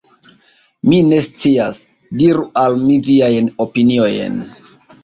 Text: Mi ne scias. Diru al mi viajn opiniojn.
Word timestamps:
Mi 0.89 1.01
ne 1.09 1.19
scias. 1.27 1.81
Diru 2.23 2.49
al 2.65 2.81
mi 2.89 2.99
viajn 3.11 3.55
opiniojn. 3.69 4.47